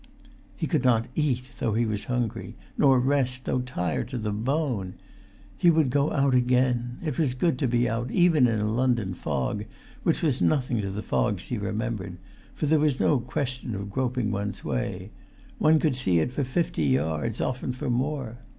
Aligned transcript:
He 0.57 0.65
could 0.65 0.83
not 0.83 1.05
eat, 1.13 1.51
though 1.59 1.75
he 1.75 1.85
was 1.85 2.05
hungry; 2.05 2.55
nor 2.75 2.99
rest, 2.99 3.45
though 3.45 3.59
tired 3.59 4.07
to 4.09 4.17
the 4.17 4.31
bone. 4.31 4.95
He 5.55 5.69
would 5.69 5.91
go 5.91 6.11
out 6.11 6.33
again. 6.33 6.97
It 7.05 7.19
was 7.19 7.35
good 7.35 7.59
to 7.59 7.67
be 7.67 7.87
out, 7.87 8.09
even 8.09 8.47
in 8.47 8.57
a 8.59 8.65
London 8.67 9.13
fog, 9.13 9.65
which 10.01 10.23
was 10.23 10.41
nothing 10.41 10.81
to 10.81 10.89
the 10.89 11.03
fogs 11.03 11.43
he 11.49 11.59
remembered, 11.59 12.17
for 12.55 12.65
there 12.65 12.79
was 12.79 12.99
no 12.99 13.19
question 13.19 13.75
of 13.75 13.91
groping 13.91 14.31
one's 14.31 14.65
way; 14.65 15.11
one 15.59 15.77
could 15.77 15.95
see 15.95 16.17
it 16.17 16.31
for 16.31 16.43
fifty 16.43 16.85
yards, 16.85 17.39
often 17.39 17.71
for 17.71 17.87
more. 17.91 18.37